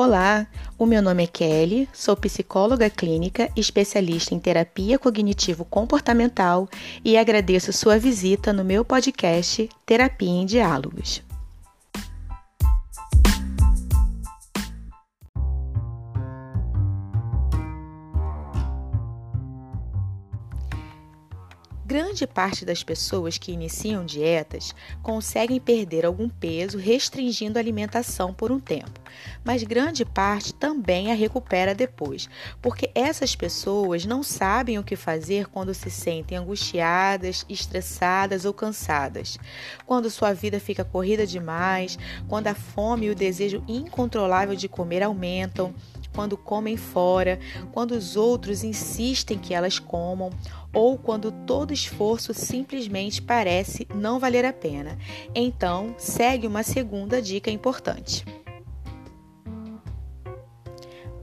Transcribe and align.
Olá, 0.00 0.46
o 0.78 0.86
meu 0.86 1.02
nome 1.02 1.24
é 1.24 1.26
Kelly, 1.26 1.88
sou 1.92 2.16
psicóloga 2.16 2.88
clínica, 2.88 3.50
especialista 3.56 4.32
em 4.32 4.38
terapia 4.38 4.96
cognitivo-comportamental 4.96 6.68
e 7.04 7.18
agradeço 7.18 7.72
sua 7.72 7.98
visita 7.98 8.52
no 8.52 8.64
meu 8.64 8.84
podcast 8.84 9.68
Terapia 9.84 10.30
em 10.30 10.46
Diálogos. 10.46 11.27
Grande 21.88 22.26
parte 22.26 22.66
das 22.66 22.84
pessoas 22.84 23.38
que 23.38 23.50
iniciam 23.50 24.04
dietas 24.04 24.74
conseguem 25.02 25.58
perder 25.58 26.04
algum 26.04 26.28
peso 26.28 26.76
restringindo 26.76 27.58
a 27.58 27.62
alimentação 27.62 28.34
por 28.34 28.52
um 28.52 28.60
tempo, 28.60 29.00
mas 29.42 29.62
grande 29.62 30.04
parte 30.04 30.52
também 30.52 31.10
a 31.10 31.14
recupera 31.14 31.74
depois, 31.74 32.28
porque 32.60 32.90
essas 32.94 33.34
pessoas 33.34 34.04
não 34.04 34.22
sabem 34.22 34.78
o 34.78 34.84
que 34.84 34.96
fazer 34.96 35.46
quando 35.46 35.72
se 35.72 35.90
sentem 35.90 36.36
angustiadas, 36.36 37.46
estressadas 37.48 38.44
ou 38.44 38.52
cansadas, 38.52 39.38
quando 39.86 40.10
sua 40.10 40.34
vida 40.34 40.60
fica 40.60 40.84
corrida 40.84 41.26
demais, 41.26 41.98
quando 42.28 42.48
a 42.48 42.54
fome 42.54 43.06
e 43.06 43.10
o 43.10 43.14
desejo 43.14 43.64
incontrolável 43.66 44.54
de 44.54 44.68
comer 44.68 45.02
aumentam 45.02 45.74
quando 46.18 46.36
comem 46.36 46.76
fora, 46.76 47.38
quando 47.70 47.92
os 47.92 48.16
outros 48.16 48.64
insistem 48.64 49.38
que 49.38 49.54
elas 49.54 49.78
comam, 49.78 50.30
ou 50.74 50.98
quando 50.98 51.30
todo 51.30 51.72
esforço 51.72 52.34
simplesmente 52.34 53.22
parece 53.22 53.86
não 53.94 54.18
valer 54.18 54.44
a 54.44 54.52
pena. 54.52 54.98
Então, 55.32 55.94
segue 55.96 56.44
uma 56.44 56.64
segunda 56.64 57.22
dica 57.22 57.52
importante. 57.52 58.24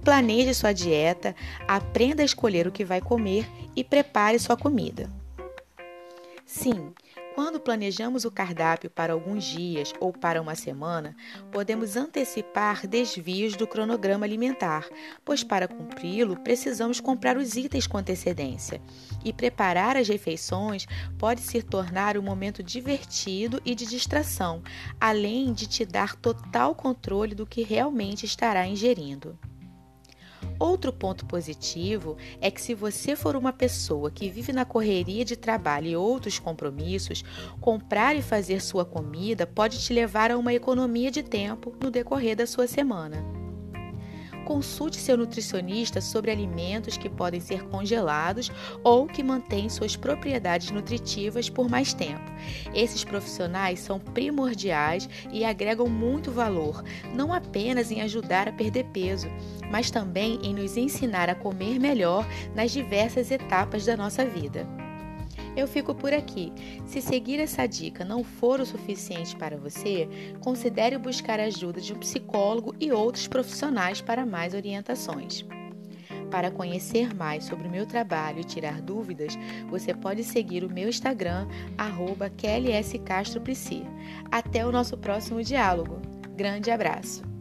Planeje 0.01 0.53
sua 0.53 0.71
dieta, 0.71 1.35
aprenda 1.67 2.21
a 2.21 2.25
escolher 2.25 2.65
o 2.65 2.71
que 2.71 2.85
vai 2.85 3.01
comer 3.01 3.45
e 3.75 3.83
prepare 3.83 4.39
sua 4.39 4.55
comida. 4.55 5.11
Sim, 6.45 6.93
quando 7.35 7.59
planejamos 7.59 8.23
o 8.23 8.31
cardápio 8.31 8.89
para 8.89 9.11
alguns 9.11 9.43
dias 9.43 9.93
ou 9.99 10.13
para 10.13 10.41
uma 10.41 10.55
semana, 10.55 11.13
podemos 11.51 11.97
antecipar 11.97 12.87
desvios 12.87 13.57
do 13.57 13.67
cronograma 13.67 14.25
alimentar, 14.25 14.87
pois 15.25 15.43
para 15.43 15.67
cumpri-lo 15.67 16.37
precisamos 16.39 17.01
comprar 17.01 17.35
os 17.35 17.57
itens 17.57 17.85
com 17.85 17.97
antecedência. 17.97 18.81
E 19.23 19.33
preparar 19.33 19.97
as 19.97 20.07
refeições 20.07 20.87
pode 21.19 21.41
se 21.41 21.61
tornar 21.61 22.17
um 22.17 22.21
momento 22.21 22.63
divertido 22.63 23.61
e 23.65 23.75
de 23.75 23.85
distração, 23.85 24.63
além 24.97 25.51
de 25.51 25.67
te 25.67 25.85
dar 25.85 26.15
total 26.15 26.73
controle 26.73 27.35
do 27.35 27.45
que 27.45 27.63
realmente 27.63 28.25
estará 28.25 28.65
ingerindo. 28.65 29.37
Outro 30.59 30.91
ponto 30.93 31.25
positivo 31.25 32.17
é 32.39 32.49
que, 32.49 32.61
se 32.61 32.73
você 32.73 33.15
for 33.15 33.35
uma 33.35 33.51
pessoa 33.51 34.09
que 34.09 34.29
vive 34.29 34.53
na 34.53 34.65
correria 34.65 35.25
de 35.25 35.35
trabalho 35.35 35.87
e 35.87 35.95
outros 35.95 36.39
compromissos, 36.39 37.23
comprar 37.59 38.15
e 38.15 38.21
fazer 38.21 38.61
sua 38.61 38.85
comida 38.85 39.45
pode 39.45 39.81
te 39.81 39.93
levar 39.93 40.31
a 40.31 40.37
uma 40.37 40.53
economia 40.53 41.11
de 41.11 41.23
tempo 41.23 41.75
no 41.81 41.91
decorrer 41.91 42.35
da 42.35 42.47
sua 42.47 42.67
semana. 42.67 43.44
Consulte 44.45 44.97
seu 44.97 45.17
nutricionista 45.17 45.99
sobre 45.99 46.31
alimentos 46.31 46.97
que 46.97 47.09
podem 47.09 47.41
ser 47.41 47.63
congelados 47.63 48.51
ou 48.83 49.07
que 49.07 49.23
mantêm 49.23 49.67
suas 49.69 49.95
propriedades 49.95 50.71
nutritivas 50.71 51.49
por 51.49 51.67
mais 51.67 51.93
tempo. 51.93 52.23
Esses 52.73 53.03
profissionais 53.03 53.79
são 53.79 53.99
primordiais 53.99 55.09
e 55.31 55.43
agregam 55.43 55.87
muito 55.87 56.31
valor, 56.31 56.83
não 57.13 57.33
apenas 57.33 57.91
em 57.91 58.01
ajudar 58.01 58.47
a 58.47 58.53
perder 58.53 58.85
peso, 58.85 59.27
mas 59.71 59.89
também 59.89 60.39
em 60.43 60.53
nos 60.53 60.77
ensinar 60.77 61.29
a 61.29 61.35
comer 61.35 61.79
melhor 61.79 62.25
nas 62.53 62.71
diversas 62.71 63.31
etapas 63.31 63.83
da 63.85 63.97
nossa 63.97 64.25
vida. 64.25 64.84
Eu 65.55 65.67
fico 65.67 65.95
por 65.95 66.13
aqui. 66.13 66.51
Se 66.85 67.01
seguir 67.01 67.39
essa 67.39 67.65
dica 67.65 68.03
não 68.03 68.23
for 68.23 68.59
o 68.59 68.65
suficiente 68.65 69.35
para 69.35 69.57
você, 69.57 70.07
considere 70.41 70.97
buscar 70.97 71.39
a 71.39 71.45
ajuda 71.45 71.79
de 71.79 71.93
um 71.93 71.99
psicólogo 71.99 72.75
e 72.79 72.91
outros 72.91 73.27
profissionais 73.27 74.01
para 74.01 74.25
mais 74.25 74.53
orientações. 74.53 75.45
Para 76.29 76.51
conhecer 76.51 77.13
mais 77.13 77.45
sobre 77.45 77.67
o 77.67 77.71
meu 77.71 77.85
trabalho 77.85 78.41
e 78.41 78.43
tirar 78.43 78.81
dúvidas, 78.81 79.37
você 79.69 79.93
pode 79.93 80.23
seguir 80.23 80.63
o 80.63 80.73
meu 80.73 80.89
Instagram, 80.89 81.47
arroba 81.77 82.31
Até 84.31 84.65
o 84.65 84.71
nosso 84.71 84.97
próximo 84.97 85.43
diálogo. 85.43 86.01
Grande 86.35 86.71
abraço! 86.71 87.34